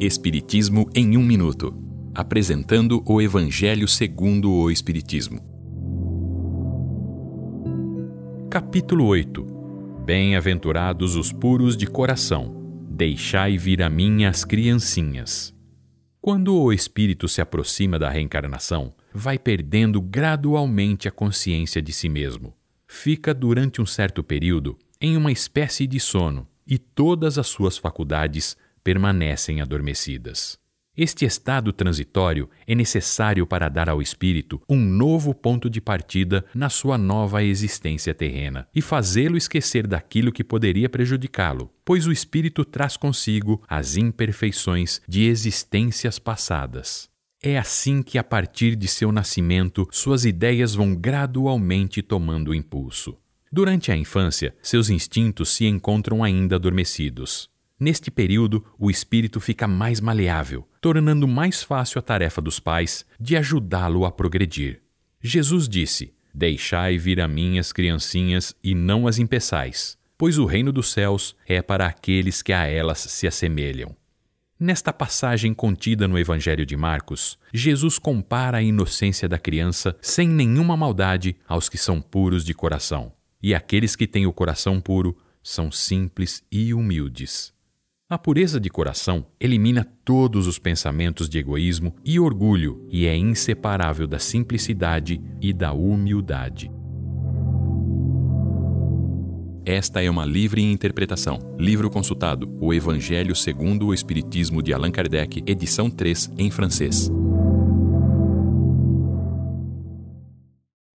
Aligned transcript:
Espiritismo 0.00 0.90
em 0.92 1.16
um 1.16 1.22
minuto, 1.22 1.72
apresentando 2.12 3.00
o 3.06 3.22
Evangelho 3.22 3.86
segundo 3.86 4.50
o 4.50 4.68
Espiritismo. 4.68 5.40
Capítulo 8.50 9.06
8. 9.06 9.46
Bem-aventurados 10.04 11.14
os 11.14 11.32
puros 11.32 11.76
de 11.76 11.86
coração, 11.86 12.84
deixai 12.90 13.56
vir 13.56 13.82
a 13.82 13.88
mim 13.88 14.24
as 14.24 14.44
criancinhas. 14.44 15.54
Quando 16.20 16.56
o 16.56 16.72
espírito 16.72 17.28
se 17.28 17.40
aproxima 17.40 17.96
da 17.96 18.10
reencarnação, 18.10 18.92
vai 19.12 19.38
perdendo 19.38 20.02
gradualmente 20.02 21.06
a 21.06 21.12
consciência 21.12 21.80
de 21.80 21.92
si 21.92 22.08
mesmo. 22.08 22.52
Fica 22.88 23.32
durante 23.32 23.80
um 23.80 23.86
certo 23.86 24.24
período 24.24 24.76
em 25.00 25.16
uma 25.16 25.30
espécie 25.30 25.86
de 25.86 26.00
sono 26.00 26.48
e 26.66 26.78
todas 26.78 27.38
as 27.38 27.46
suas 27.46 27.78
faculdades 27.78 28.56
permanecem 28.84 29.62
adormecidas. 29.62 30.62
Este 30.96 31.24
estado 31.24 31.72
transitório 31.72 32.48
é 32.68 32.74
necessário 32.74 33.44
para 33.44 33.68
dar 33.68 33.88
ao 33.88 34.00
espírito 34.00 34.62
um 34.68 34.78
novo 34.78 35.34
ponto 35.34 35.68
de 35.68 35.80
partida 35.80 36.44
na 36.54 36.68
sua 36.68 36.96
nova 36.96 37.42
existência 37.42 38.14
terrena 38.14 38.68
e 38.72 38.80
fazê-lo 38.80 39.36
esquecer 39.36 39.88
daquilo 39.88 40.30
que 40.30 40.44
poderia 40.44 40.88
prejudicá-lo, 40.88 41.68
pois 41.84 42.06
o 42.06 42.12
espírito 42.12 42.64
traz 42.64 42.96
consigo 42.96 43.60
as 43.66 43.96
imperfeições 43.96 45.00
de 45.08 45.24
existências 45.24 46.20
passadas. 46.20 47.08
É 47.42 47.58
assim 47.58 48.00
que, 48.00 48.16
a 48.16 48.22
partir 48.22 48.76
de 48.76 48.86
seu 48.86 49.10
nascimento, 49.10 49.88
suas 49.90 50.24
ideias 50.24 50.76
vão 50.76 50.94
gradualmente 50.94 52.02
tomando 52.02 52.54
impulso. 52.54 53.18
Durante 53.52 53.90
a 53.90 53.96
infância, 53.96 54.54
seus 54.62 54.90
instintos 54.90 55.50
se 55.50 55.66
encontram 55.66 56.22
ainda 56.22 56.54
adormecidos. 56.54 57.52
Neste 57.78 58.10
período, 58.10 58.64
o 58.78 58.90
espírito 58.90 59.40
fica 59.40 59.66
mais 59.66 60.00
maleável, 60.00 60.66
tornando 60.80 61.26
mais 61.26 61.62
fácil 61.62 61.98
a 61.98 62.02
tarefa 62.02 62.40
dos 62.40 62.60
pais 62.60 63.04
de 63.18 63.36
ajudá-lo 63.36 64.04
a 64.04 64.12
progredir. 64.12 64.80
Jesus 65.20 65.68
disse: 65.68 66.14
Deixai 66.32 66.98
vir 66.98 67.20
a 67.20 67.26
mim 67.26 67.58
as 67.58 67.72
criancinhas 67.72 68.54
e 68.62 68.74
não 68.74 69.08
as 69.08 69.18
impeçais, 69.18 69.98
pois 70.16 70.38
o 70.38 70.44
reino 70.44 70.70
dos 70.70 70.92
céus 70.92 71.34
é 71.46 71.60
para 71.60 71.86
aqueles 71.86 72.42
que 72.42 72.52
a 72.52 72.64
elas 72.66 72.98
se 72.98 73.26
assemelham. 73.26 73.96
Nesta 74.58 74.92
passagem 74.92 75.52
contida 75.52 76.06
no 76.06 76.16
Evangelho 76.16 76.64
de 76.64 76.76
Marcos, 76.76 77.36
Jesus 77.52 77.98
compara 77.98 78.58
a 78.58 78.62
inocência 78.62 79.28
da 79.28 79.38
criança 79.38 79.96
sem 80.00 80.28
nenhuma 80.28 80.76
maldade 80.76 81.36
aos 81.46 81.68
que 81.68 81.76
são 81.76 82.00
puros 82.00 82.44
de 82.44 82.54
coração. 82.54 83.12
E 83.42 83.52
aqueles 83.52 83.96
que 83.96 84.06
têm 84.06 84.26
o 84.26 84.32
coração 84.32 84.80
puro 84.80 85.18
são 85.42 85.72
simples 85.72 86.42
e 86.50 86.72
humildes. 86.72 87.52
A 88.06 88.18
pureza 88.18 88.60
de 88.60 88.68
coração 88.68 89.24
elimina 89.40 89.82
todos 90.04 90.46
os 90.46 90.58
pensamentos 90.58 91.26
de 91.26 91.38
egoísmo 91.38 91.96
e 92.04 92.20
orgulho 92.20 92.86
e 92.90 93.06
é 93.06 93.16
inseparável 93.16 94.06
da 94.06 94.18
simplicidade 94.18 95.18
e 95.40 95.54
da 95.54 95.72
humildade. 95.72 96.70
Esta 99.64 100.02
é 100.02 100.10
uma 100.10 100.26
livre 100.26 100.60
interpretação. 100.60 101.38
Livro 101.58 101.88
consultado: 101.88 102.54
O 102.60 102.74
Evangelho 102.74 103.34
segundo 103.34 103.86
o 103.86 103.94
Espiritismo 103.94 104.62
de 104.62 104.74
Allan 104.74 104.90
Kardec, 104.90 105.42
edição 105.46 105.88
3, 105.88 106.30
em 106.36 106.50
francês. 106.50 107.10